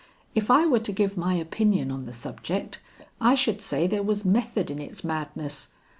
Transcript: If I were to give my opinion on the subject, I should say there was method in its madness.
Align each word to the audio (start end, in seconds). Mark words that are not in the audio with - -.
If 0.33 0.49
I 0.49 0.65
were 0.65 0.79
to 0.79 0.91
give 0.91 1.15
my 1.15 1.35
opinion 1.35 1.91
on 1.91 2.07
the 2.07 2.11
subject, 2.11 2.79
I 3.21 3.35
should 3.35 3.61
say 3.61 3.85
there 3.85 4.01
was 4.01 4.25
method 4.25 4.71
in 4.71 4.79
its 4.79 5.03
madness. 5.03 5.67